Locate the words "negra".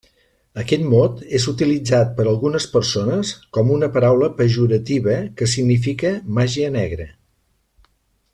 6.81-7.11